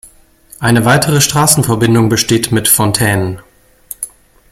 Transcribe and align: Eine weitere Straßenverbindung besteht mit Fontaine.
Eine 0.59 0.83
weitere 0.85 1.21
Straßenverbindung 1.21 2.09
besteht 2.09 2.51
mit 2.51 2.67
Fontaine. 2.67 3.43